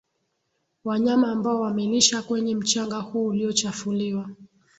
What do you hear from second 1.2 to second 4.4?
ambao wamelisha kwenye mchanga huu uliochafuliwa